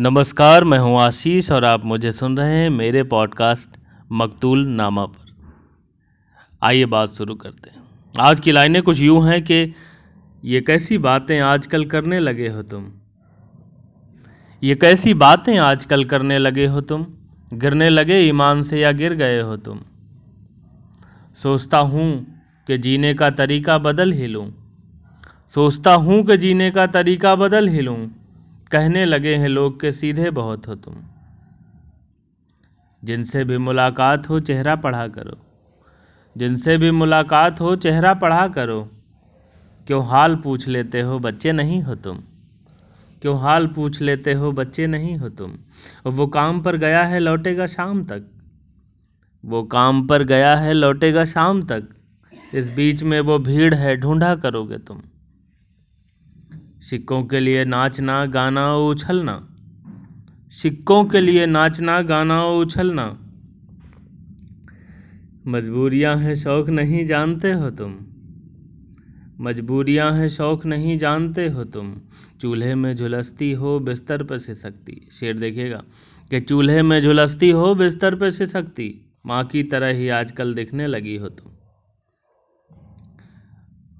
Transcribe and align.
नमस्कार, 0.00 0.64
मैं 0.64 0.78
हूँ 0.78 1.00
आशीष 1.00 1.50
और 1.50 1.64
आप 1.64 1.84
मुझे 1.84 2.12
सुन 2.12 2.38
रहे 2.38 2.58
हैं 2.58 2.70
मेरे 2.70 3.02
पॉडकास्ट 3.02 3.78
मकतूल 4.12 4.66
नामा 4.66 5.06
पर। 5.06 5.32
आइए 6.62 6.84
बात 6.84 7.10
शुरू 7.10 7.34
करते 7.34 7.70
हैं। 7.70 7.76
आज 8.20 8.40
की 8.40 8.52
लाइनें 8.52 8.82
कुछ 8.82 9.00
यूँ 9.00 9.28
हैं 9.28 9.44
कि 9.44 9.74
ये 10.44 10.60
कैसी 10.60 10.98
बातें 10.98 11.40
आजकल 11.40 11.84
करने 11.84 12.18
लगे 12.18 12.48
हो 12.48 12.62
तुम? 12.62 12.86
ये 14.62 14.74
कैसी 14.74 15.14
बातें 15.14 15.58
आजकल 15.58 16.04
करने 16.04 16.38
लगे 16.38 16.66
हो 16.66 16.80
तुम? 16.80 17.06
गिरने 17.52 17.88
लगे 17.88 18.20
ईमान 18.20 18.62
से 18.62 18.80
या 18.80 18.92
गिर 18.92 19.14
गए 19.14 19.40
हो 19.40 19.56
तुम? 19.56 19.80
सोचता 21.34 21.78
हूँ 21.78 22.40
कि 22.66 22.78
जीने 22.78 23.14
का 23.14 23.30
तरीका 23.30 23.78
बदल 23.78 24.12
ही 24.12 24.26
लूँ। 24.26 24.54
सोचता 25.54 25.94
हूँ 25.94 26.26
कि 26.26 26.36
जीने 26.36 26.70
का 26.70 26.86
तरीका 26.86 27.34
बदल 27.34 27.68
ही 27.68 27.80
लूँ। 27.80 28.27
कहने 28.72 29.04
लगे 29.04 29.36
हैं 29.36 29.48
लोग 29.48 29.80
के 29.80 29.92
सीधे 29.92 30.30
बहुत 30.30 30.68
हो 30.68 30.74
तुम। 30.74 30.94
जिनसे 33.04 33.44
भी 33.44 33.58
मुलाकात 33.58 34.28
हो, 34.28 34.40
चेहरा 34.40 34.76
पढ़ा 34.76 35.08
करो। 35.08 35.38
जिनसे 36.36 36.78
भी 36.78 36.90
मुलाकात 36.90 37.60
हो, 37.60 37.76
चेहरा 37.76 38.14
पढ़ा 38.14 38.48
करो। 38.48 38.90
क्यों 39.86 40.06
हाल 40.06 40.36
पूछ 40.36 40.68
लेते 40.68 41.00
हो, 41.00 41.18
बच्चे 41.18 41.52
नहीं 41.52 41.82
हो 41.82 41.94
तुम। 41.94 42.18
क्यों 43.22 43.40
हाल 43.40 43.66
पूछ 43.66 44.00
लेते 44.00 44.32
हो, 44.32 44.52
बच्चे 44.52 44.86
नहीं 44.86 45.16
हो 45.16 45.28
तुम। 45.28 45.54
वो 46.10 46.26
काम 46.26 46.60
पर 46.60 46.76
गया 46.76 47.04
है, 47.04 47.20
लौटेगा 47.20 47.66
शाम 47.66 48.04
तक। 48.04 48.24
वो 49.44 49.62
काम 49.62 50.06
पर 50.06 50.22
गया 50.22 50.56
है, 50.56 50.72
लौटेगा 50.72 51.24
शाम 51.24 51.62
तक। 51.62 51.88
इस 52.54 52.70
बीच 52.70 53.02
में 53.02 53.20
वो 53.20 53.38
भीड़ 53.38 53.74
है, 53.74 53.96
ढूंढा 53.96 54.36
करोगे 54.36 54.78
तुम। 54.78 55.02
सिक्कों 56.80 57.24
के 57.24 57.40
लिए 57.40 57.64
नाचना, 57.64 58.26
गाना, 58.26 58.76
उछलना। 58.76 59.48
सिक्कों 60.48 61.04
के 61.04 61.20
लिए 61.20 61.46
नाचना, 61.46 62.02
गाना, 62.02 62.46
उछलना। 62.46 63.18
मजबूरियाँ 65.46 66.16
हैं, 66.16 66.34
शौक 66.34 66.68
नहीं 66.68 67.06
जानते 67.06 67.52
हो 67.52 67.70
तुम। 67.70 67.94
मजबूरियाँ 69.40 70.12
हैं, 70.12 70.28
शौक 70.28 70.66
नहीं 70.66 70.98
जानते 70.98 71.48
हो 71.48 71.64
तुम। 71.64 71.94
चूल्हे 72.40 72.74
में 72.74 72.96
झुलसती 72.96 73.52
हो, 73.52 73.80
बिस्तर 73.80 74.22
पर 74.22 74.38
से 74.38 74.54
सकती 74.54 75.08
शेर 75.12 75.38
देखिएगा 75.38 75.82
कि 76.30 76.40
चूल्हे 76.40 76.82
में 76.82 77.02
झुलसती 77.02 77.50
हो, 77.50 77.74
बिस्तर 77.74 78.14
पर 78.14 78.30
से 78.30 78.46
सकती 78.46 79.10
माँ 79.26 79.44
की 79.44 79.62
तरह 79.62 79.86
ही 79.86 80.08
आजकल 80.08 80.54
दिखने 80.54 80.86
लगी 80.86 81.16
हो 81.16 81.28
तुम। 81.28 81.52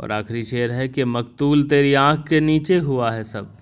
और 0.00 0.12
आखिरी 0.12 0.44
शेर 0.44 0.72
है 0.72 0.88
कि 0.88 1.04
मकतूल 1.04 1.62
तेरी 1.64 1.94
आँख 1.94 2.28
के 2.28 2.40
नीचे 2.40 2.78
हुआ 2.78 3.10
है 3.10 3.24
सब। 3.24 3.54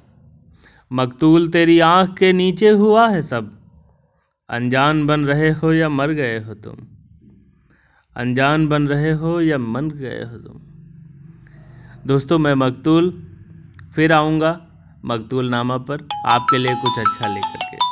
मकतूल 0.92 1.48
तेरी 1.48 1.80
आँख 1.80 2.18
के 2.18 2.32
नीचे 2.32 2.68
हुआ 2.68 3.08
है 3.08 3.22
सब। 3.22 3.58
अनजान 4.50 5.06
बन 5.06 5.24
रहे 5.24 5.50
हो 5.50 5.72
या 5.72 5.88
मर 5.88 6.10
गए 6.10 6.38
हो 6.38 6.54
तुम? 6.54 6.76
अनजान 8.16 8.68
बन 8.68 8.88
रहे 8.88 9.12
हो 9.12 9.40
या 9.40 9.58
मन 9.58 9.90
गए 9.90 10.24
हो 10.24 10.38
तुम? 10.38 10.60
दोस्तों, 12.06 12.38
मैं 12.38 12.54
मकतूल 12.54 13.22
फिर 13.94 14.12
आऊँगा 14.12 14.66
मकतूल 15.04 15.50
नामा 15.50 15.78
पर 15.78 16.08
आपके 16.26 16.58
लिए 16.58 16.74
कुछ 16.74 16.98
अच्छा 16.98 17.28
लेकर 17.28 17.58
के। 17.70 17.85